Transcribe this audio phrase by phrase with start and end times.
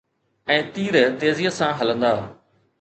[0.51, 2.13] ۽ تير تيزيءَ سان هلندا.